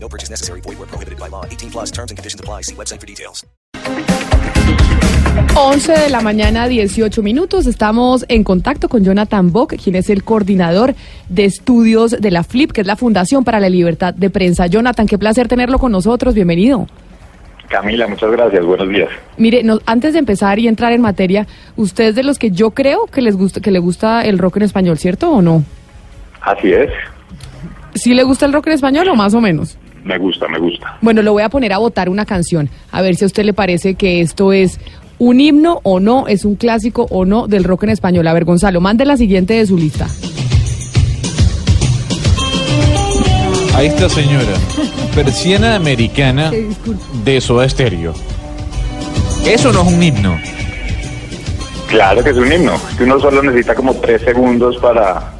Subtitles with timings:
[0.00, 0.60] No purchase necessary.
[0.62, 1.44] Void where prohibited by law.
[1.50, 2.62] 18 plus terms and conditions apply.
[2.62, 3.44] See website for details.
[5.56, 7.66] 11 de la mañana, 18 minutos.
[7.66, 10.94] Estamos en contacto con Jonathan Bock, quien es el coordinador
[11.28, 14.66] de estudios de la FLIP, que es la Fundación para la Libertad de Prensa.
[14.68, 16.34] Jonathan, qué placer tenerlo con nosotros.
[16.34, 16.86] Bienvenido.
[17.68, 18.64] Camila, muchas gracias.
[18.64, 19.08] Buenos días.
[19.36, 22.70] Mire, no- antes de empezar y entrar en materia, usted es de los que yo
[22.70, 25.64] creo que les gusta, que le gusta el rock en español, ¿cierto o no?
[26.40, 26.90] Así es.
[27.94, 29.76] ¿Sí le gusta el rock en español o más o menos?
[30.04, 30.96] Me gusta, me gusta.
[31.00, 33.52] Bueno, lo voy a poner a votar una canción, a ver si a usted le
[33.52, 34.78] parece que esto es
[35.18, 38.26] un himno o no, es un clásico o no del rock en español.
[38.26, 40.06] A ver, Gonzalo, mande la siguiente de su lista.
[43.74, 44.54] Ahí está, señora.
[45.14, 46.50] Persiana americana
[47.24, 48.14] de Soda Stereo.
[49.46, 50.38] Eso no es un himno.
[51.88, 52.72] Claro que es un himno.
[52.96, 55.32] Que uno solo necesita como tres segundos para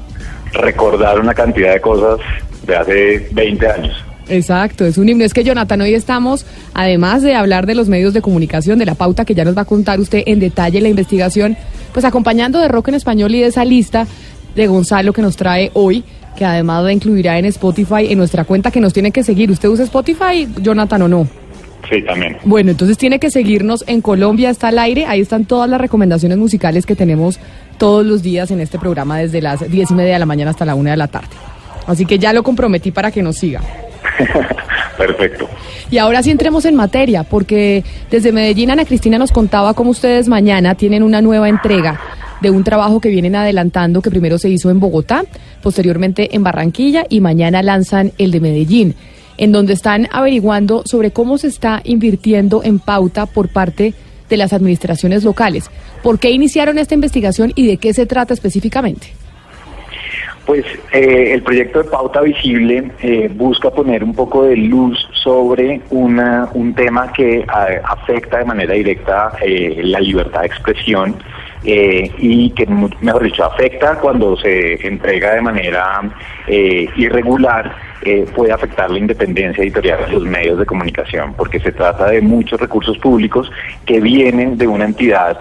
[0.52, 2.20] recordar una cantidad de cosas
[2.64, 4.04] de hace 20 años.
[4.28, 5.24] Exacto, es un himno.
[5.24, 8.94] Es que, Jonathan, hoy estamos, además de hablar de los medios de comunicación, de la
[8.94, 11.56] pauta que ya nos va a contar usted en detalle la investigación,
[11.92, 14.06] pues acompañando de rock en español y de esa lista
[14.54, 16.04] de Gonzalo que nos trae hoy,
[16.36, 19.50] que además la incluirá en Spotify, en nuestra cuenta que nos tiene que seguir.
[19.50, 21.28] ¿Usted usa Spotify, Jonathan, o no?
[21.88, 22.36] Sí, también.
[22.44, 25.06] Bueno, entonces tiene que seguirnos en Colombia está al aire.
[25.06, 27.38] Ahí están todas las recomendaciones musicales que tenemos
[27.78, 30.64] todos los días en este programa desde las diez y media de la mañana hasta
[30.64, 31.28] la una de la tarde.
[31.86, 33.62] Así que ya lo comprometí para que nos siga.
[34.96, 35.48] Perfecto.
[35.90, 40.28] Y ahora sí entremos en materia, porque desde Medellín Ana Cristina nos contaba cómo ustedes
[40.28, 42.00] mañana tienen una nueva entrega
[42.40, 45.24] de un trabajo que vienen adelantando, que primero se hizo en Bogotá,
[45.62, 48.94] posteriormente en Barranquilla y mañana lanzan el de Medellín,
[49.38, 53.94] en donde están averiguando sobre cómo se está invirtiendo en pauta por parte
[54.28, 55.70] de las administraciones locales.
[56.02, 59.17] ¿Por qué iniciaron esta investigación y de qué se trata específicamente?
[60.48, 65.82] Pues eh, el proyecto de Pauta Visible eh, busca poner un poco de luz sobre
[65.90, 67.44] una, un tema que
[67.84, 71.16] afecta de manera directa eh, la libertad de expresión
[71.64, 72.66] y que,
[73.00, 76.00] mejor dicho, afecta cuando se entrega de manera
[76.46, 77.74] irregular,
[78.34, 82.60] puede afectar la independencia editorial de los medios de comunicación, porque se trata de muchos
[82.60, 83.50] recursos públicos
[83.84, 85.40] que vienen de una entidad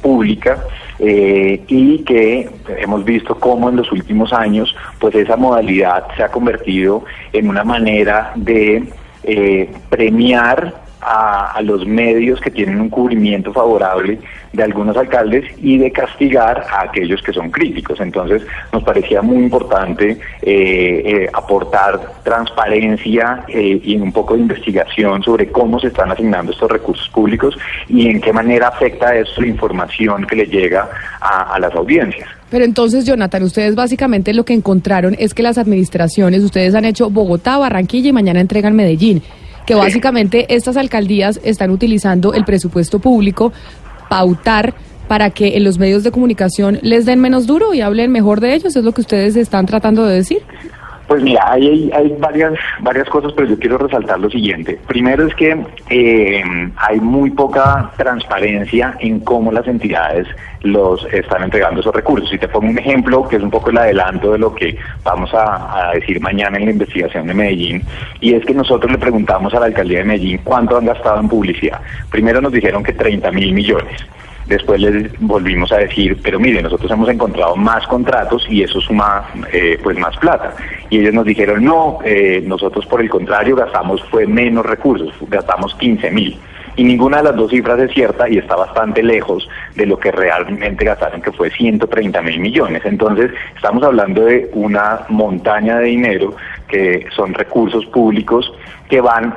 [0.00, 0.58] pública
[1.04, 2.48] eh, y que
[2.78, 7.64] hemos visto cómo en los últimos años pues esa modalidad se ha convertido en una
[7.64, 8.84] manera de
[9.24, 14.18] eh, premiar a, a los medios que tienen un cubrimiento favorable
[14.52, 18.00] de algunos alcaldes y de castigar a aquellos que son críticos.
[18.00, 18.42] Entonces
[18.72, 25.50] nos parecía muy importante eh, eh, aportar transparencia eh, y un poco de investigación sobre
[25.50, 27.56] cómo se están asignando estos recursos públicos
[27.88, 30.88] y en qué manera afecta eso la información que le llega
[31.20, 32.28] a, a las audiencias.
[32.50, 37.08] Pero entonces, Jonathan, ustedes básicamente lo que encontraron es que las administraciones, ustedes han hecho
[37.08, 39.22] Bogotá, Barranquilla y mañana entregan Medellín,
[39.66, 43.52] que básicamente estas alcaldías están utilizando el presupuesto público,
[44.08, 44.74] pautar
[45.08, 48.54] para que en los medios de comunicación les den menos duro y hablen mejor de
[48.54, 50.42] ellos, es lo que ustedes están tratando de decir.
[51.12, 54.80] Pues mira, hay, hay, varias, varias cosas, pero yo quiero resaltar lo siguiente.
[54.86, 56.42] Primero es que eh,
[56.74, 60.26] hay muy poca transparencia en cómo las entidades
[60.62, 62.32] los están entregando esos recursos.
[62.32, 65.34] Y te pongo un ejemplo que es un poco el adelanto de lo que vamos
[65.34, 67.82] a, a decir mañana en la investigación de Medellín,
[68.18, 71.28] y es que nosotros le preguntamos a la alcaldía de Medellín cuánto han gastado en
[71.28, 71.82] publicidad.
[72.10, 74.00] Primero nos dijeron que 30 mil millones.
[74.46, 79.28] Después les volvimos a decir, pero mire, nosotros hemos encontrado más contratos y eso suma
[79.52, 80.54] eh, pues más plata.
[80.90, 85.74] Y ellos nos dijeron, no, eh, nosotros por el contrario gastamos fue menos recursos, gastamos
[85.76, 86.38] 15 mil.
[86.74, 89.46] Y ninguna de las dos cifras es cierta y está bastante lejos
[89.76, 92.82] de lo que realmente gastaron, que fue 130 mil millones.
[92.86, 96.34] Entonces, estamos hablando de una montaña de dinero
[96.68, 98.50] que son recursos públicos
[98.88, 99.34] que van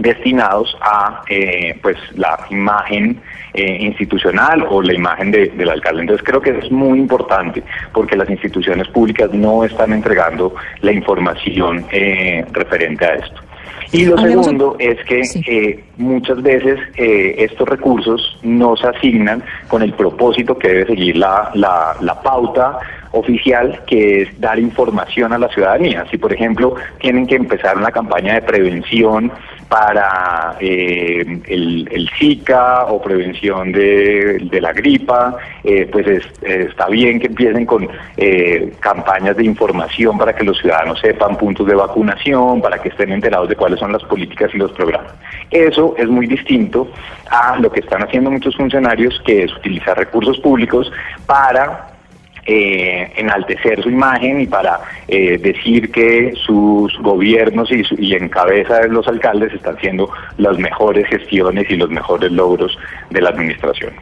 [0.00, 3.20] destinados a eh, pues la imagen
[3.54, 6.02] eh, institucional o la imagen de- del alcalde.
[6.02, 7.62] Entonces creo que es muy importante
[7.92, 13.40] porque las instituciones públicas no están entregando la información eh, referente a esto.
[13.92, 15.42] Y lo un- segundo es que Sí.
[15.48, 21.16] eh, muchas veces eh, estos recursos no se asignan con el propósito que debe seguir
[21.16, 22.78] la, la, la pauta
[23.12, 26.04] oficial que es dar información a la ciudadanía.
[26.10, 29.32] Si, por ejemplo, tienen que empezar una campaña de prevención
[29.68, 37.66] para eh, el, Zika o prevención de, la gripa, eh, pues está bien que empiecen
[37.66, 42.88] con eh, campañas de información para que los ciudadanos sepan puntos de vacunación, para que
[42.88, 45.12] estén enterados de cuáles son las políticas y los programas.
[45.52, 46.88] Eso es muy distinto
[47.30, 50.90] a lo que están haciendo muchos funcionarios, que es utilizar recursos públicos
[51.26, 51.89] para
[52.46, 58.80] eh, enaltecer su imagen y para eh, decir que sus gobiernos y, y en cabeza
[58.80, 62.76] de los alcaldes están haciendo las mejores gestiones y los mejores logros
[63.10, 63.92] de la administración.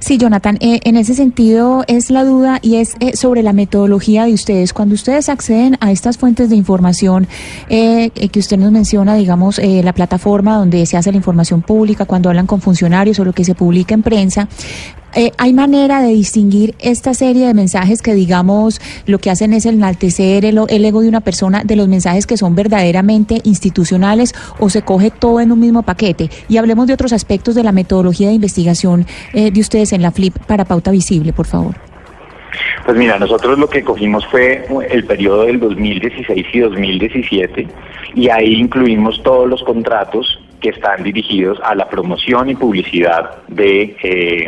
[0.00, 4.24] Sí, Jonathan, eh, en ese sentido es la duda y es eh, sobre la metodología
[4.24, 4.72] de ustedes.
[4.72, 7.26] Cuando ustedes acceden a estas fuentes de información
[7.68, 12.28] eh, que usted nos menciona, digamos, la plataforma donde se hace la información pública, cuando
[12.28, 14.48] hablan con funcionarios o lo que se publica en prensa,
[15.16, 19.66] eh, ¿Hay manera de distinguir esta serie de mensajes que, digamos, lo que hacen es
[19.66, 24.82] enaltecer el, ego de una persona de los mensajes que son verdaderamente institucionales o se
[24.82, 26.30] coge todo en un mismo paquete?
[26.48, 30.10] Y hablemos de otros aspectos de la metodología de investigación eh, de ustedes en la
[30.10, 31.74] FLIP para Pauta Visible, por favor.
[32.84, 37.68] Pues mira, nosotros lo que cogimos fue el periodo del 2016 y 2017
[38.14, 43.96] y ahí incluimos todos los contratos que están dirigidos a la promoción y publicidad de,
[44.02, 44.46] eh,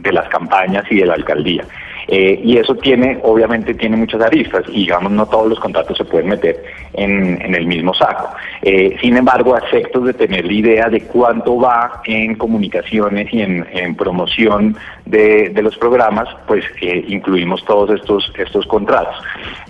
[0.00, 1.64] de las campañas y de la alcaldía.
[2.08, 6.04] Eh, y eso tiene, obviamente, tiene muchas aristas y digamos no todos los contratos se
[6.04, 6.62] pueden meter
[6.92, 8.32] en, en el mismo saco.
[8.62, 13.66] Eh, sin embargo, a de tener la idea de cuánto va en comunicaciones y en,
[13.72, 19.16] en promoción de, de, los programas, pues incluimos todos estos, estos contratos.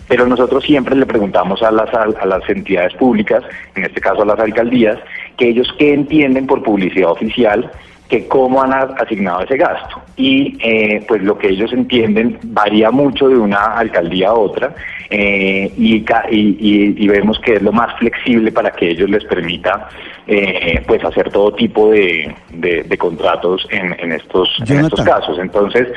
[0.09, 3.43] Pero nosotros siempre le preguntamos a las, a las entidades públicas,
[3.75, 4.99] en este caso a las alcaldías,
[5.37, 7.71] que ellos qué entienden por publicidad oficial,
[8.09, 10.01] que cómo han asignado ese gasto.
[10.17, 14.75] Y eh, pues lo que ellos entienden varía mucho de una alcaldía a otra
[15.11, 19.89] eh, y, y, vemos que es lo más flexible para que ellos les permita
[20.27, 25.39] eh, pues hacer todo tipo de, de, contratos en, en estos, en estos casos.
[25.39, 25.89] Entonces,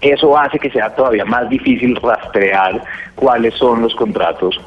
[0.00, 2.82] eso hace que sea todavía más difícil rastrear
[3.14, 4.60] cuáles son los contratos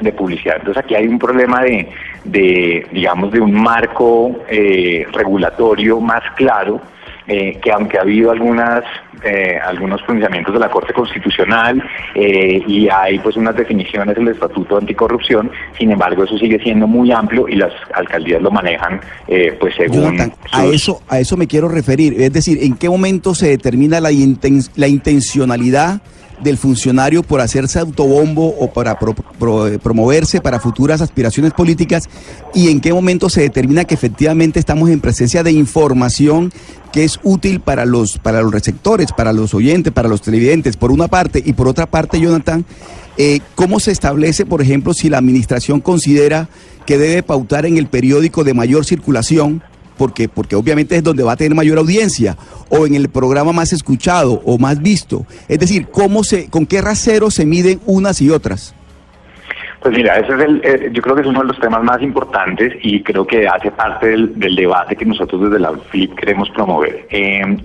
[0.00, 0.56] de publicidad.
[0.58, 1.88] Entonces aquí hay un problema de,
[2.26, 6.80] de digamos, de un marco eh, regulatorio más claro,
[7.26, 8.84] eh, que aunque ha habido algunas
[9.24, 11.82] eh, algunos pronunciamientos de la Corte Constitucional
[12.14, 17.48] y hay pues unas definiciones del Estatuto Anticorrupción, sin embargo eso sigue siendo muy amplio
[17.48, 19.00] y las alcaldías lo manejan
[19.58, 20.20] pues según...
[20.52, 24.10] a eso a eso me quiero referir, es decir, ¿en qué momento se determina la,
[24.76, 26.02] la intencionalidad
[26.42, 32.08] del funcionario por hacerse autobombo o para promoverse para futuras aspiraciones políticas
[32.54, 36.52] y en qué momento se determina que efectivamente estamos en presencia de información
[36.92, 40.90] que es útil para los, para los receptores, para los oyentes, para los televidentes, por
[40.90, 42.64] una parte, y por otra parte, Jonathan,
[43.18, 46.48] eh, ¿cómo se establece, por ejemplo, si la administración considera
[46.86, 49.62] que debe pautar en el periódico de mayor circulación?
[49.96, 52.36] Porque, porque obviamente es donde va a tener mayor audiencia,
[52.68, 55.26] o en el programa más escuchado o más visto.
[55.48, 58.75] Es decir, ¿cómo se, ¿con qué rasero se miden unas y otras?
[59.80, 62.00] Pues mira, ese es el, eh, yo creo que es uno de los temas más
[62.02, 67.06] importantes y creo que hace parte del, debate que nosotros desde la FLIP queremos promover.
[67.10, 67.56] Eh,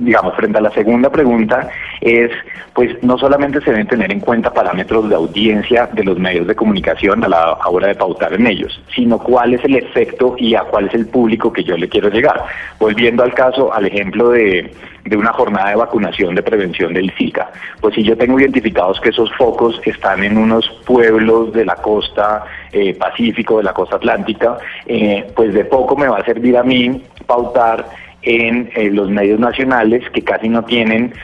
[0.00, 1.68] digamos, frente a la segunda pregunta
[2.00, 2.30] es,
[2.74, 6.54] pues no solamente se deben tener en cuenta parámetros de audiencia de los medios de
[6.54, 10.62] comunicación a la hora de pautar en ellos, sino cuál es el efecto y a
[10.62, 12.42] cuál es el público que yo le quiero llegar.
[12.78, 14.72] Volviendo al caso, al ejemplo de
[15.04, 17.50] de una jornada de vacunación de prevención del Zika.
[17.80, 22.44] Pues si yo tengo identificados que esos focos están en unos pueblos de la costa
[22.72, 26.62] eh, Pacífico, de la costa Atlántica, eh, pues de poco me va a servir a
[26.62, 27.86] mí pautar
[28.22, 31.14] en eh, los medios nacionales que casi no tienen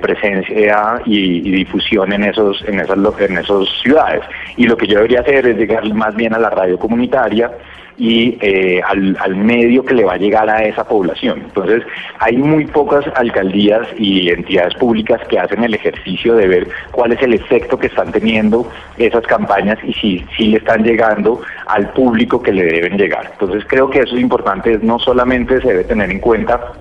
[0.00, 4.22] presencia y, difusión en esos en esas en esas ciudades
[4.56, 7.50] y lo que yo debería hacer es llegar más bien a la radio comunitaria
[7.98, 11.40] y eh, al, medio que le va a llegar a esa población.
[11.46, 11.82] Entonces,
[12.20, 17.22] hay muy pocas alcaldías y entidades públicas que hacen el ejercicio de ver cuál es
[17.22, 22.40] el efecto que están teniendo esas campañas y si, si le están llegando al público
[22.42, 23.30] que le deben llegar.
[23.32, 26.72] Entonces, creo que eso es importante, no solamente se debe tener en cuenta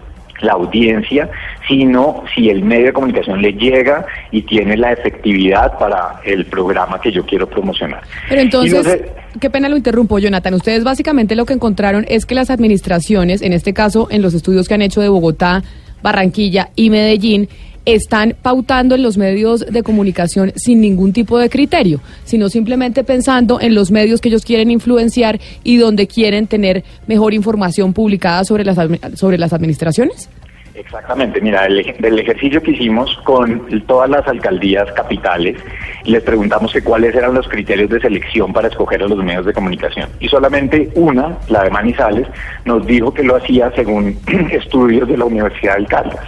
[0.41, 1.29] la audiencia,
[1.67, 7.00] sino si el medio de comunicación le llega y tiene la efectividad para el programa
[7.01, 8.01] que yo quiero promocionar.
[8.29, 9.01] Pero entonces,
[9.39, 10.53] qué pena lo interrumpo, Jonathan.
[10.53, 14.67] Ustedes básicamente lo que encontraron es que las administraciones, en este caso en los estudios
[14.67, 15.63] que han hecho de Bogotá,
[16.01, 17.50] Barranquilla y Medellín,
[17.88, 23.62] están pautando en los medios de comunicación sin ningún tipo de criterio, sino simplemente pensando
[23.62, 28.65] en los medios que ellos quieren influenciar y donde quieren tener mejor información publicada sobre
[28.65, 28.77] las,
[29.15, 30.29] sobre las administraciones?
[30.75, 35.58] Exactamente, mira, el, del ejercicio que hicimos con todas las alcaldías capitales,
[36.03, 39.53] les preguntamos que cuáles eran los criterios de selección para escoger a los medios de
[39.53, 40.10] comunicación.
[40.20, 42.27] Y solamente una, la de Manizales,
[42.65, 44.20] nos dijo que lo hacía según
[44.51, 46.27] estudios de la Universidad de Caldas.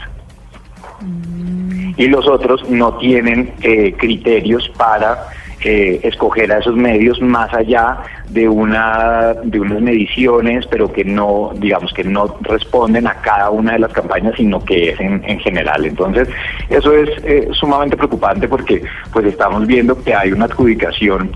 [1.99, 5.27] Y los otros no tienen eh, criterios para
[5.61, 7.97] eh, escoger a esos medios más allá
[8.29, 13.73] de una de unas mediciones, pero que no, digamos que no responden a cada una
[13.73, 15.83] de las campañas, sino que es en, general.
[15.85, 16.29] Entonces,
[16.69, 21.31] eso es eh, sumamente preocupante porque pues estamos viendo que hay una adjudicación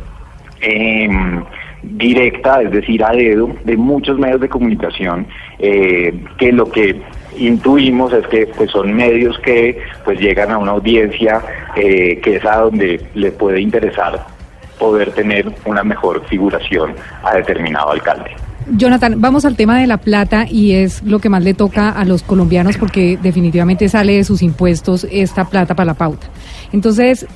[0.62, 1.44] em,
[1.82, 5.28] directa, es decir, a dedo, de muchos medios de comunicación,
[5.60, 7.02] eh, que lo que
[7.38, 11.42] intuimos es que pues son medios que pues llegan a una audiencia
[11.76, 14.26] eh, que es a donde le puede interesar
[14.80, 18.32] poder tener una mejor figuración a determinado alcalde.
[18.72, 22.06] Jonathan, vamos al tema de la plata y es lo que más le toca a
[22.06, 26.28] los colombianos porque definitivamente sale de sus impuestos esta plata para la pauta.
[26.72, 27.28] Entonces,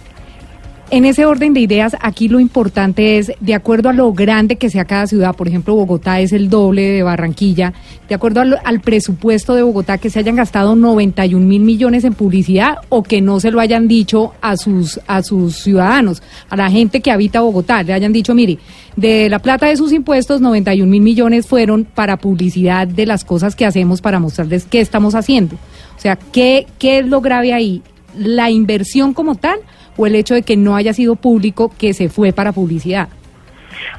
[0.89, 4.69] en ese orden de ideas, aquí lo importante es, de acuerdo a lo grande que
[4.69, 7.73] sea cada ciudad, por ejemplo, Bogotá es el doble de Barranquilla,
[8.07, 12.77] de acuerdo al, presupuesto de Bogotá, que se hayan gastado 91 mil millones en publicidad
[12.87, 17.01] o que no se lo hayan dicho a sus, a sus ciudadanos, a la gente
[17.01, 18.57] que habita Bogotá, le hayan dicho, mire,
[18.95, 23.55] de la plata de sus impuestos, 91 mil millones fueron para publicidad de las cosas
[23.55, 25.55] que hacemos para mostrarles qué estamos haciendo.
[25.97, 27.81] O sea, ¿qué, qué es lo grave ahí?
[28.17, 29.59] ¿La inversión como tal?
[29.97, 33.09] O el hecho de que no haya sido público que se fue para publicidad?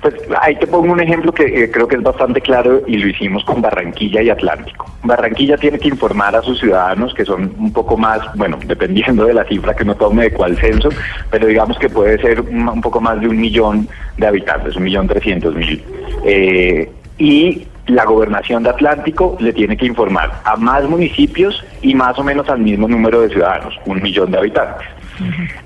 [0.00, 3.08] Pues ahí te pongo un ejemplo que eh, creo que es bastante claro y lo
[3.08, 4.86] hicimos con Barranquilla y Atlántico.
[5.02, 9.34] Barranquilla tiene que informar a sus ciudadanos que son un poco más, bueno, dependiendo de
[9.34, 10.88] la cifra que no tome de cuál censo,
[11.30, 15.08] pero digamos que puede ser un, poco más de un millón de habitantes, un millón
[15.08, 15.82] trescientos mil.
[16.24, 22.18] Eh, y la gobernación de Atlántico le tiene que informar a más municipios y más
[22.18, 24.86] o menos al mismo número de ciudadanos, un millón de habitantes.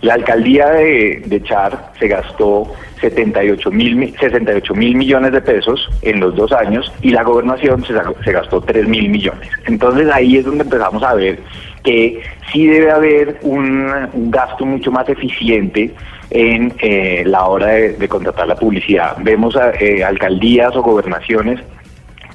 [0.01, 6.35] La alcaldía de, Char se gastó 78 mil, 68 mil millones de pesos en los
[6.35, 9.49] dos años y la gobernación se, gastó 3 mil millones.
[9.67, 11.39] Entonces ahí es donde empezamos a ver
[11.83, 15.93] que sí debe haber un, gasto mucho más eficiente
[16.31, 19.17] en eh, la hora de, contratar la publicidad.
[19.21, 21.61] Vemos a, eh, alcaldías o gobernaciones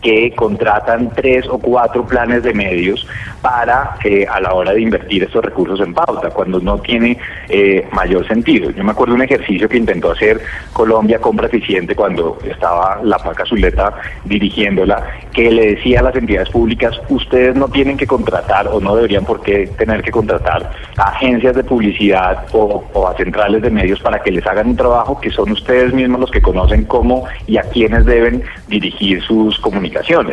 [0.02, 3.08] que contratan tres o cuatro planes de medios
[3.42, 7.18] para eh, a la hora de invertir esos recursos en pauta, cuando no tiene
[7.50, 8.72] eh, mayor sentido.
[8.72, 10.42] Yo me acuerdo un ejercicio que intentó hacer
[10.74, 13.94] Colombia Compra Eficiente cuando estaba la Paca Zuleta
[14.26, 18.96] dirigiéndola, que le decía a las entidades públicas, ustedes no tienen que contratar o no
[18.96, 23.70] deberían por qué tener que contratar a agencias de publicidad o, o a centrales de
[23.70, 27.26] medios para que les hagan un trabajo que son ustedes mismos los que conocen cómo
[27.46, 29.87] y a quiénes deben dirigir sus comunicaciones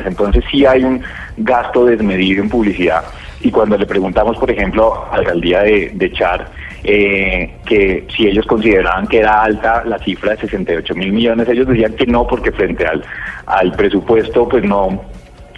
[0.07, 1.03] entonces sí hay un
[1.37, 3.05] gasto desmedido en publicidad.
[3.41, 6.51] Y cuando le preguntamos, por ejemplo, a la alcaldía de, Char,
[6.83, 11.69] eh, que si ellos consideraban que era alta la cifra de 68 mil millones, ellos
[11.69, 13.05] decían que no, porque frente al,
[13.47, 15.03] al presupuesto, pues no,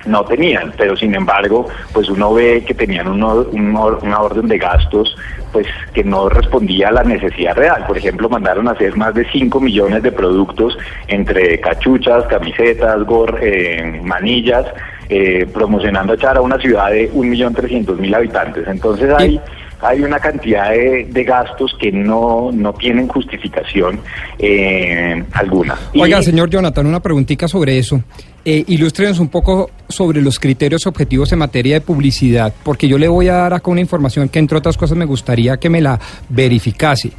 [0.07, 5.17] no tenían, pero sin embargo, pues uno ve que tenían una orden de gastos
[5.53, 7.85] pues que no respondía a la necesidad real.
[7.87, 10.77] Por ejemplo, mandaron a hacer más de 5 millones de productos
[11.09, 14.67] entre cachuchas, camisetas, gor, eh, manillas,
[15.09, 18.67] eh, promocionando a Chara, una ciudad de 1.300.000 habitantes.
[18.69, 19.41] Entonces hay
[19.81, 24.01] hay una cantidad de, gastos que no, no tienen justificación
[24.39, 25.77] eh, alguna.
[25.95, 28.03] Oiga, señor Jonathan, una preguntita sobre eso.
[28.49, 33.09] Eh, ilústrenos un poco sobre los criterios objetivos en materia de publicidad, porque yo le
[33.09, 35.99] voy a dar acá una información que, entre otras cosas, me gustaría que me la
[36.29, 37.11] verificase.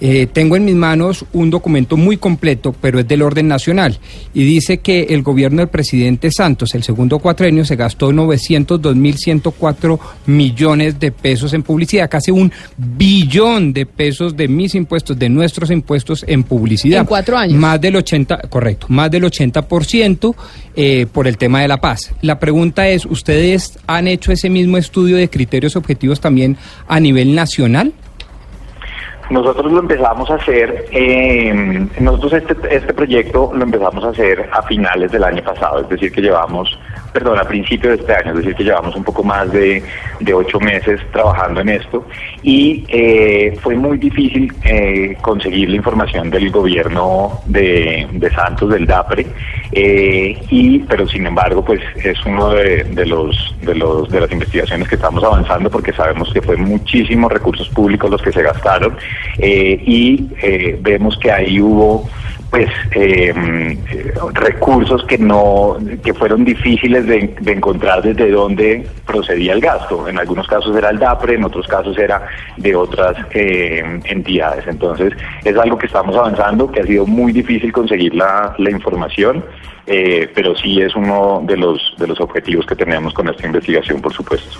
[0.00, 3.98] Eh, tengo en mis manos un documento muy completo, pero es del orden nacional,
[4.32, 11.00] y dice que el gobierno del presidente Santos, el segundo cuatrenio, se gastó 902.104 millones
[11.00, 16.24] de pesos en publicidad, casi un billón de pesos de mis impuestos, de nuestros impuestos
[16.28, 17.00] en publicidad.
[17.00, 17.58] En cuatro años.
[17.58, 20.36] Más del 80, correcto, más del 80%.
[20.78, 22.10] Eh, por el tema de la paz.
[22.20, 27.34] La pregunta es, ¿ustedes han hecho ese mismo estudio de criterios objetivos también a nivel
[27.34, 27.94] nacional?
[29.30, 34.62] Nosotros lo empezamos a hacer, eh, nosotros este, este proyecto lo empezamos a hacer a
[34.62, 36.78] finales del año pasado, es decir, que llevamos
[37.16, 39.82] perdón, a principio de este año, es decir, que llevamos un poco más de,
[40.34, 42.06] ocho meses trabajando en esto
[42.42, 49.26] y eh, fue muy difícil eh, conseguir la información del gobierno de, Santos, del DAPRE,
[49.72, 54.86] eh, y, pero sin embargo, pues es uno de, los, de, los, de las investigaciones
[54.86, 58.94] que estamos avanzando porque sabemos que fue muchísimos recursos públicos los que se gastaron
[59.38, 60.28] y
[60.80, 62.08] vemos que ahí hubo
[62.50, 63.34] pues eh,
[64.32, 70.08] recursos que no que fueron difíciles de, encontrar desde dónde procedía el gasto.
[70.08, 74.66] En algunos casos era el DAPRE, en otros casos era de otras eh, entidades.
[74.66, 75.12] Entonces
[75.44, 79.44] es algo que estamos avanzando, que ha sido muy difícil conseguir la, la información.
[79.88, 84.00] Eh, pero sí es uno de los, de los objetivos que tenemos con esta investigación,
[84.00, 84.58] por supuesto.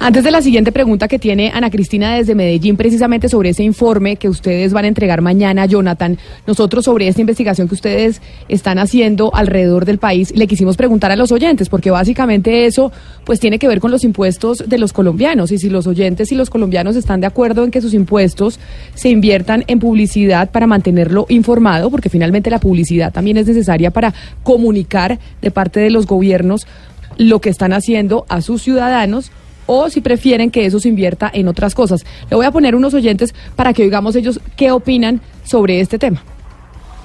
[0.00, 4.14] Antes de la siguiente pregunta que tiene Ana Cristina desde Medellín, precisamente sobre ese informe
[4.14, 9.34] que ustedes van a entregar mañana, Jonathan, nosotros sobre esta investigación que ustedes están haciendo
[9.34, 12.92] alrededor del país, le quisimos preguntar a los oyentes, porque básicamente eso
[13.24, 16.36] pues tiene que ver con los impuestos de los colombianos, y si los oyentes y
[16.36, 18.60] los colombianos están de acuerdo en que sus impuestos
[18.94, 24.14] se inviertan en publicidad para mantenerlo informado, porque finalmente la publicidad también es necesaria para
[24.44, 26.68] comunicar de parte de los gobiernos
[27.16, 29.32] lo que están haciendo a sus ciudadanos,
[29.68, 32.04] o si prefieren que eso se invierta en otras cosas.
[32.28, 36.24] Le voy a poner unos oyentes para que oigamos ellos qué opinan sobre este tema.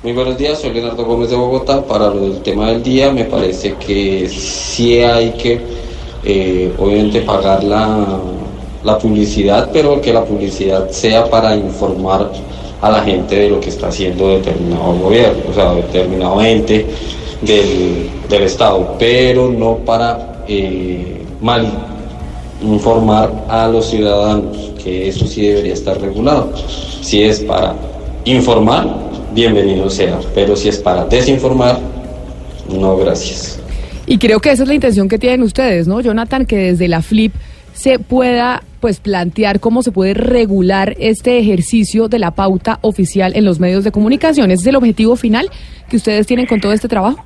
[0.02, 1.86] Muy buenos días, soy Leonardo Gómez de Bogotá.
[1.86, 5.60] Para el tema del día, me parece que sí hay que,
[6.24, 12.32] eh, obviamente, pagar la, publicidad, pero que la publicidad sea para informar
[12.82, 16.86] a la gente de lo que está haciendo determinado gobierno, o sea, determinado ente
[17.42, 21.93] del, del Estado, pero no para eh, mal
[22.64, 26.54] informar a los ciudadanos, que eso sí debería estar regulado.
[27.02, 27.76] Si es para
[28.26, 28.88] informar,
[29.34, 31.80] bienvenido sea, pero si es para desinformar,
[32.70, 33.60] no gracias.
[34.06, 36.46] Y creo que esa es la intención que tienen ustedes, ¿no, Jonathan?
[36.46, 37.34] Que desde la FLIP
[37.74, 43.46] se pueda pues plantear cómo se puede regular este ejercicio de la pauta oficial en
[43.46, 44.52] los medios de comunicación.
[44.52, 45.50] ¿Ese es el objetivo final
[45.90, 47.24] que ustedes tienen con todo este trabajo?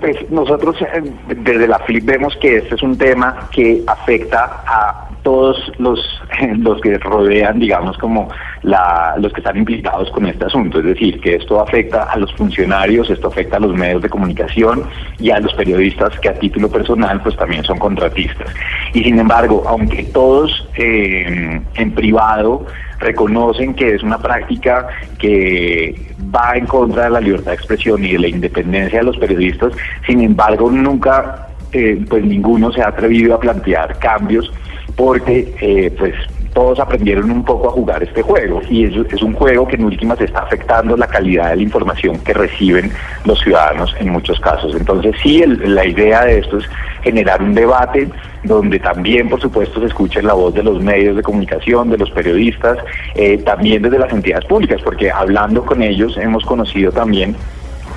[0.00, 5.09] Pues nosotros eh, desde la FLIP vemos que este es un tema que afecta a
[5.22, 6.00] todos los,
[6.58, 8.28] los que rodean, digamos, como
[8.62, 10.78] la, los que están implicados con este asunto.
[10.78, 14.84] Es decir, que esto afecta a los funcionarios, esto afecta a los medios de comunicación
[15.18, 18.52] y a los periodistas que a título personal pues también son contratistas.
[18.94, 22.66] Y sin embargo, aunque todos eh, en privado
[22.98, 24.86] reconocen que es una práctica
[25.18, 25.94] que
[26.34, 29.72] va en contra de la libertad de expresión y de la independencia de los periodistas,
[30.06, 34.52] sin embargo nunca eh, pues ninguno se ha atrevido a plantear cambios
[34.96, 36.14] porque eh, pues
[36.52, 39.84] todos aprendieron un poco a jugar este juego y es, es un juego que en
[39.84, 42.90] últimas está afectando la calidad de la información que reciben
[43.24, 44.74] los ciudadanos en muchos casos.
[44.74, 46.64] Entonces sí, la idea de esto es
[47.02, 48.08] generar un debate
[48.42, 52.10] donde también, por supuesto, se escuche la voz de los medios de comunicación, de los
[52.10, 52.78] periodistas,
[53.14, 57.36] eh, también desde las entidades públicas, porque hablando con ellos hemos conocido también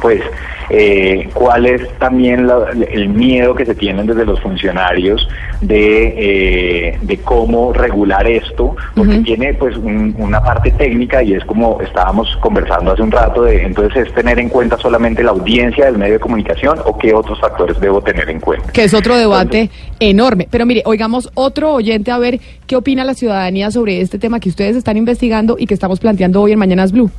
[0.04, 0.22] pues
[0.70, 2.46] eh, cuál es también
[2.92, 5.28] el miedo que se tienen desde los funcionarios
[5.62, 11.80] de, eh, de cómo regular esto, porque tiene pues una parte técnica y es como
[11.82, 15.98] estábamos conversando hace un rato de entonces es tener en cuenta solamente la audiencia del
[15.98, 18.70] medio de comunicación o qué otros factores debo tener en cuenta.
[18.74, 19.70] Que es otro debate
[20.02, 20.50] enorme.
[20.52, 24.50] Pero mire, oigamos otro oyente a ver qué opina la ciudadanía sobre este tema que
[24.50, 27.10] ustedes están investigando y que estamos planteando hoy en Mañanas Blue.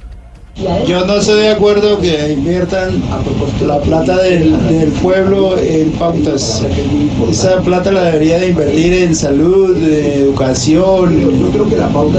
[0.56, 3.02] Yo no estoy de acuerdo que inviertan
[3.66, 4.52] la plata del,
[5.02, 6.62] pueblo en pautas.
[7.28, 11.52] Esa plata la debería de invertir en salud, educación,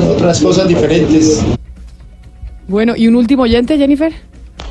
[0.09, 1.41] otras cosas diferentes.
[2.67, 4.13] Bueno, y un último oyente, Jennifer.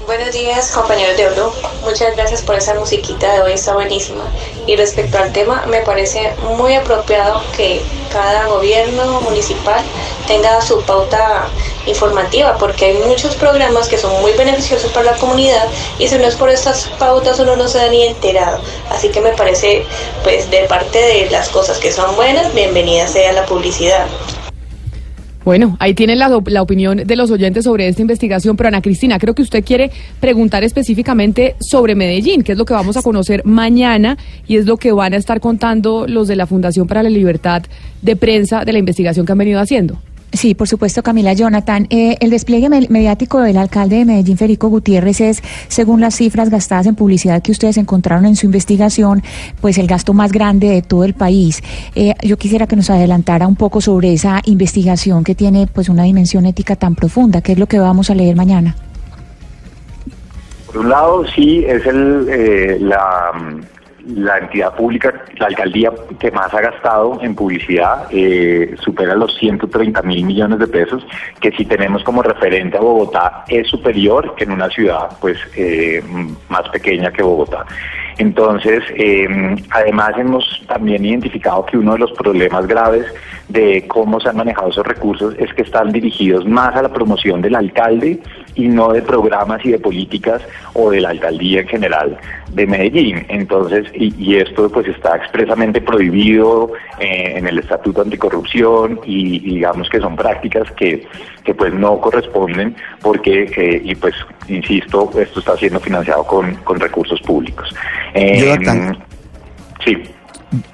[0.06, 1.50] Buenos días, compañeros de Blue.
[1.84, 4.24] Muchas gracias por esa musiquita de hoy, está buenísima.
[4.66, 6.20] Y respecto al tema, me parece
[6.58, 7.80] muy apropiado que
[8.14, 9.82] cada gobierno municipal
[10.28, 11.48] tenga su pauta
[11.84, 15.66] informativa, porque hay muchos programas que son muy beneficiosos para la comunidad
[15.98, 18.60] y si no es por estas pautas uno no se da ni enterado.
[18.88, 19.84] Así que me parece,
[20.22, 24.06] pues, de parte de las cosas que son buenas, bienvenida sea la publicidad.
[25.44, 29.18] Bueno, ahí tienen la, la, opinión de los oyentes sobre esta investigación, pero Ana Cristina,
[29.18, 33.44] creo que usted quiere preguntar específicamente sobre Medellín, que es lo que vamos a conocer
[33.44, 34.16] mañana
[34.48, 37.62] y es lo que van a estar contando los de la Fundación para la Libertad
[38.00, 39.98] de Prensa de la investigación que han venido haciendo.
[40.34, 41.86] Sí, por supuesto, Camila Jonathan.
[41.90, 46.86] Eh, el despliegue mediático del alcalde de Medellín, Federico Gutiérrez, es, según las cifras gastadas
[46.86, 49.22] en publicidad que ustedes encontraron en su investigación,
[49.60, 51.62] pues el gasto más grande de todo el país.
[51.94, 56.02] Eh, yo quisiera que nos adelantara un poco sobre esa investigación que tiene pues una
[56.02, 58.74] dimensión ética tan profunda, que es lo que vamos a leer mañana.
[60.66, 63.30] Por un lado, sí, es el, eh, la
[64.06, 70.02] la entidad pública, la alcaldía que más ha gastado en publicidad, eh, supera los 130
[70.02, 71.06] mil millones de pesos,
[71.40, 76.02] que si tenemos como referente a Bogotá es superior que en una ciudad pues eh,
[76.48, 77.64] más pequeña que Bogotá.
[78.18, 83.06] Entonces, eh, además hemos también identificado que uno de los problemas graves
[83.48, 87.42] de cómo se han manejado esos recursos es que están dirigidos más a la promoción
[87.42, 88.20] del alcalde
[88.54, 90.42] y no de programas y de políticas
[90.74, 92.18] o de la alcaldía en general
[92.52, 93.26] de Medellín.
[93.28, 99.54] Entonces, y, y esto pues está expresamente prohibido eh, en el Estatuto Anticorrupción y, y
[99.56, 101.06] digamos que son prácticas que,
[101.44, 104.14] que pues no corresponden porque, eh, y pues
[104.48, 107.74] insisto, esto está siendo financiado con, con recursos públicos.
[108.14, 108.98] Eh, Jonathan.
[109.84, 110.02] Sí.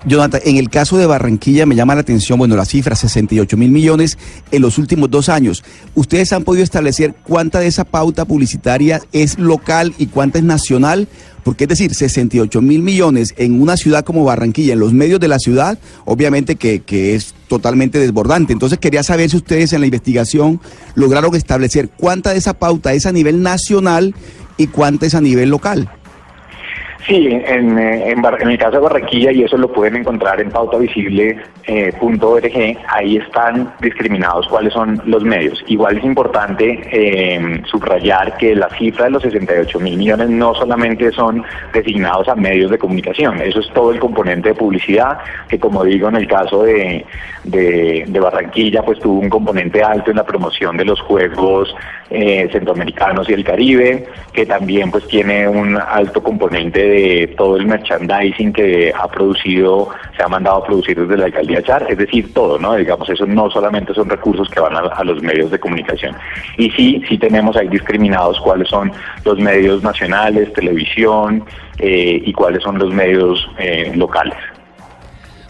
[0.06, 3.70] Jonathan, en el caso de Barranquilla me llama la atención, bueno, la cifra, 68 mil
[3.70, 4.18] millones
[4.50, 5.62] en los últimos dos años.
[5.94, 11.08] ¿Ustedes han podido establecer cuánta de esa pauta publicitaria es local y cuánta es nacional?
[11.44, 15.28] Porque es decir, 68 mil millones en una ciudad como Barranquilla, en los medios de
[15.28, 18.52] la ciudad, obviamente que, que es totalmente desbordante.
[18.52, 20.60] Entonces quería saber si ustedes en la investigación
[20.94, 24.14] lograron establecer cuánta de esa pauta es a nivel nacional
[24.56, 25.88] y cuánta es a nivel local.
[27.10, 32.78] Sí, en, eh, en, el caso de Barranquilla, y eso lo pueden encontrar en pautavisible.org,
[32.86, 35.60] ahí están discriminados cuáles son los medios.
[35.66, 41.10] Igual es importante eh, subrayar que la cifra de los 68 mil millones no solamente
[41.10, 41.42] son
[41.72, 45.18] designados a medios de comunicación, eso es todo el componente de publicidad,
[45.48, 47.04] que como digo en el caso de
[48.22, 51.74] Barranquilla, pues tuvo un componente alto en la promoción de los Juegos
[52.10, 56.99] eh, Centroamericanos y el Caribe, que también pues tiene un alto componente de
[57.36, 61.86] todo el merchandising que ha producido, se ha mandado a producir desde la alcaldía Char,
[61.88, 62.74] es decir, todo, ¿no?
[62.74, 66.16] Digamos, eso no solamente son recursos que van a, a los medios de comunicación.
[66.56, 68.92] Y sí, sí tenemos ahí discriminados cuáles son
[69.24, 71.44] los medios nacionales, televisión
[71.78, 74.36] eh, y cuáles son los medios eh, locales.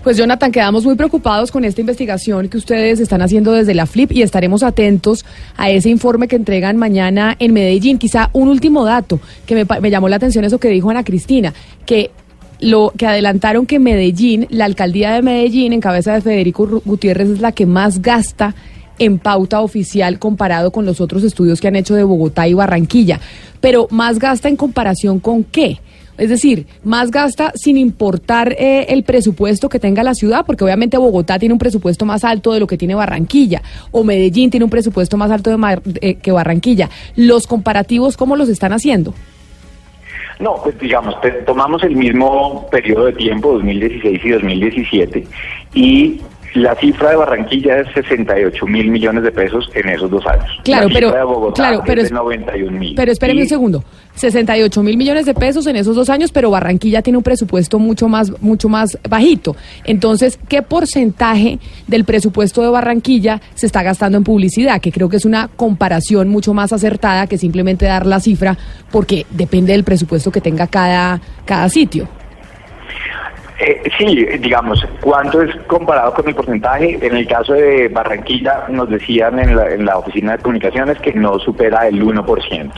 [0.02, 4.12] Pues Jonathan, quedamos muy preocupados con esta investigación que ustedes están haciendo desde la FLIP
[4.12, 5.26] y estaremos atentos
[5.58, 7.98] a ese informe que entregan mañana en Medellín.
[7.98, 11.52] Quizá un último dato que me, llamó la atención eso que dijo Ana Cristina,
[11.84, 12.12] que
[12.60, 17.40] lo que adelantaron que Medellín, la alcaldía de Medellín en cabeza de Federico Gutiérrez es
[17.40, 18.54] la que más gasta
[18.98, 23.20] en pauta oficial comparado con los otros estudios que han hecho de Bogotá y Barranquilla.
[23.60, 25.78] Pero más gasta en comparación con qué?
[26.20, 30.98] Es decir, más gasta sin importar eh, el presupuesto que tenga la ciudad, porque obviamente
[30.98, 34.70] Bogotá tiene un presupuesto más alto de lo que tiene Barranquilla, o Medellín tiene un
[34.70, 36.90] presupuesto más alto de eh, que Barranquilla.
[37.16, 39.14] ¿Los comparativos cómo los están haciendo?
[40.40, 41.14] No, pues digamos,
[41.46, 45.26] tomamos el mismo periodo de tiempo, 2016 y 2017,
[45.74, 46.20] y
[46.54, 50.48] la cifra de Barranquilla es 68 mil millones de pesos en esos dos años.
[50.64, 52.94] Claro, la pero- cifra de Bogotá claro, pero es es- de 91 mil.
[52.96, 53.84] Pero espérenme un segundo,
[54.16, 58.08] 68 mil millones de pesos en esos dos años, pero Barranquilla tiene un presupuesto mucho
[58.08, 59.54] más, mucho más bajito.
[59.84, 64.80] Entonces, ¿qué porcentaje del presupuesto de Barranquilla se está gastando en publicidad?
[64.80, 68.58] Que creo que es una comparación mucho más acertada que simplemente dar la cifra,
[68.90, 72.08] porque depende del presupuesto que tenga cada, cada sitio.
[73.61, 76.99] Eh, sí, digamos, ¿cuánto es comparado con el porcentaje?
[77.03, 81.12] En el caso de Barranquilla nos decían en la, en la oficina de comunicaciones que
[81.12, 82.25] no supera el 1%.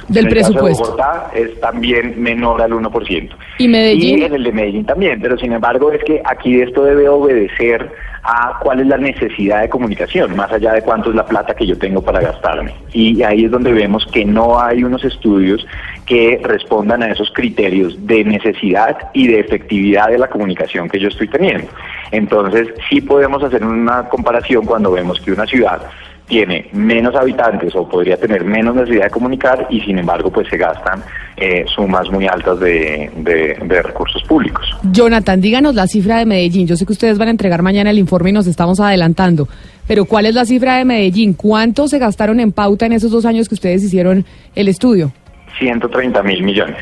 [0.08, 0.56] Del en el presupuesto.
[0.56, 3.30] caso de Bogotá es también menor al 1%.
[3.58, 4.18] ¿Y Medellín?
[4.18, 7.92] Y en el de Medellín también, pero sin embargo es que aquí esto debe obedecer
[8.24, 11.66] a cuál es la necesidad de comunicación, más allá de cuánto es la plata que
[11.66, 12.72] yo tengo para gastarme.
[12.92, 15.66] Y ahí es donde vemos que no hay unos estudios
[16.06, 21.08] que respondan a esos criterios de necesidad y de efectividad de la comunicación que yo
[21.08, 21.68] estoy teniendo.
[22.10, 25.80] Entonces, sí podemos hacer una comparación cuando vemos que una ciudad
[26.26, 30.56] tiene menos habitantes o podría tener menos necesidad de comunicar y sin embargo pues se
[30.56, 31.02] gastan
[31.36, 34.64] eh, sumas muy altas de, de- de recursos públicos.
[34.92, 36.66] Jonathan, díganos la cifra de Medellín.
[36.66, 39.46] Yo sé que ustedes van a entregar mañana el informe y nos estamos adelantando,
[39.86, 41.34] pero ¿cuál es la cifra de Medellín?
[41.34, 45.12] ¿Cuánto se gastaron en pauta en esos dos años que ustedes hicieron el estudio?
[45.58, 46.78] 130 mil millones.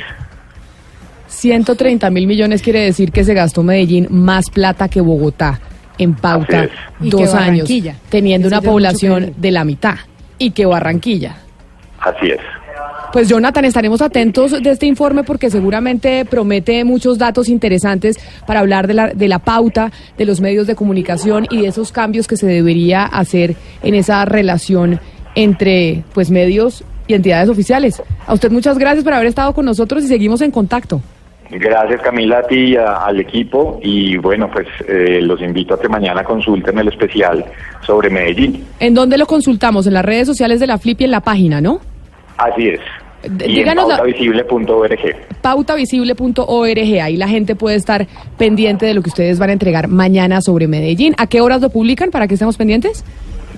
[1.30, 5.60] 130 mil millones quiere decir que se gastó Medellín más plata que Bogotá
[5.98, 7.68] en pauta dos años,
[8.08, 9.96] teniendo una población de la mitad
[10.38, 11.36] y que Barranquilla.
[12.00, 12.40] Así es.
[13.12, 18.86] Pues Jonathan, estaremos atentos de este informe porque seguramente promete muchos datos interesantes para hablar
[18.86, 22.36] de la, de la pauta, de los medios de comunicación y de esos cambios que
[22.36, 25.00] se debería hacer en esa relación
[25.34, 28.00] entre pues medios y entidades oficiales.
[28.26, 31.02] A usted muchas gracias por haber estado con nosotros y seguimos en contacto.
[31.52, 35.80] Gracias Camila a ti y a- al equipo y bueno pues eh, los invito a
[35.80, 37.44] que mañana consulten el especial
[37.84, 38.64] sobre Medellín.
[38.78, 39.86] ¿En dónde lo consultamos?
[39.86, 41.80] En las redes sociales de la FLIP y en la página, ¿no?
[42.36, 42.80] Así es.
[43.22, 44.98] D- Y en díganos la- pautavisible.org.
[45.42, 47.00] pautavisible.org.
[47.02, 48.06] Ahí la gente puede estar
[48.38, 51.14] pendiente de lo que ustedes van a entregar mañana sobre Medellín.
[51.18, 53.04] ¿A qué horas lo publican para que estemos pendientes?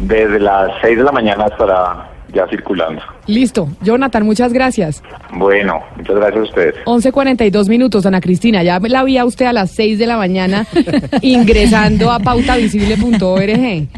[0.01, 3.03] Desde las 6 de la mañana estará ya circulando.
[3.27, 3.69] Listo.
[3.83, 5.03] Jonathan, muchas gracias.
[5.33, 6.75] Bueno, muchas gracias a ustedes.
[6.85, 8.63] 11.42 minutos, Ana Cristina.
[8.63, 10.67] Ya la vi a usted a las 6 de la mañana
[11.23, 13.89] ingresando a pautavisible.org.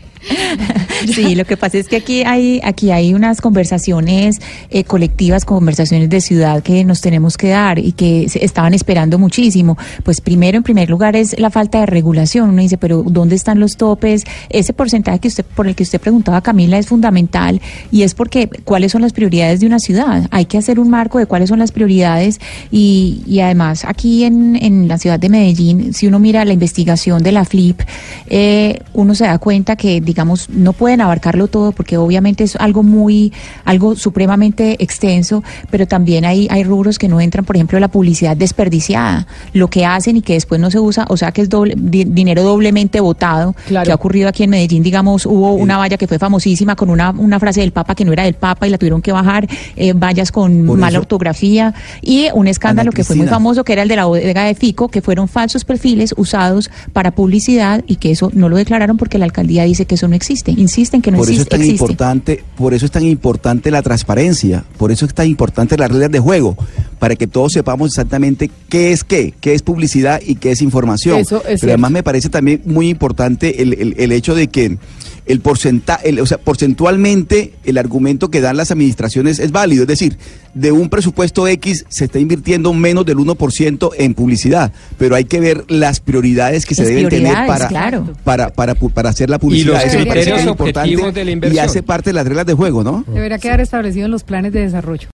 [1.15, 6.09] Sí, lo que pasa es que aquí hay, aquí hay unas conversaciones eh, colectivas, conversaciones
[6.09, 9.77] de ciudad que nos tenemos que dar y que se estaban esperando muchísimo.
[10.03, 12.51] Pues primero, en primer lugar, es la falta de regulación.
[12.51, 14.25] Uno dice, pero ¿dónde están los topes?
[14.49, 18.49] Ese porcentaje que usted, por el que usted preguntaba, Camila, es fundamental y es porque
[18.65, 20.27] cuáles son las prioridades de una ciudad.
[20.31, 24.57] Hay que hacer un marco de cuáles son las prioridades y, y además aquí en,
[24.57, 27.81] en la ciudad de Medellín, si uno mira la investigación de la FLIP,
[28.27, 32.83] eh, uno se da cuenta que, digamos, no pueden abarcarlo todo porque obviamente es algo
[32.83, 33.33] muy,
[33.65, 38.37] algo supremamente extenso, pero también hay, hay rubros que no entran, por ejemplo, la publicidad
[38.37, 41.75] desperdiciada, lo que hacen y que después no se usa, o sea que es doble,
[41.75, 43.55] di- dinero doblemente votado,
[43.87, 47.13] que ha ocurrido aquí en Medellín, digamos, hubo una valla que fue famosísima con una,
[47.13, 49.95] una frase del Papa que no era del Papa y la tuvieron que bajar, eh,
[49.95, 53.83] vallas con Por mala eso- ortografía y un escándalo que fue muy famoso, que era
[53.83, 58.11] el de la bodega de Fico, que fueron falsos perfiles usados para publicidad y que
[58.11, 60.51] eso no lo declararon porque la alcaldía dice que eso no existe.
[60.77, 61.85] Insisten que no por eso es tan existe.
[61.85, 66.11] importante, por eso es tan importante la transparencia, por eso es tan importante las reglas
[66.11, 66.57] de juego,
[66.99, 71.19] para que todos sepamos exactamente qué es qué, qué es publicidad y qué es información.
[71.21, 71.75] Eso es Pero cierto.
[71.75, 74.77] además me parece también muy importante el, el- el hecho de que
[75.27, 80.19] el porcentaje, o sea, porcentualmente el argumento que dan las administraciones es válido, es decir,
[80.55, 85.41] de un presupuesto X se está invirtiendo menos del 1% en publicidad, pero hay que
[85.41, 88.13] ver las prioridades que se Las deben tener para, claro.
[88.23, 89.75] para, para, para hacer la publicidad.
[89.75, 92.55] los Eso me parece criterios objetivos de la y hace parte de las reglas de
[92.55, 93.05] juego, ¿no?
[93.09, 95.09] Debería quedar establecido en los planes de desarrollo.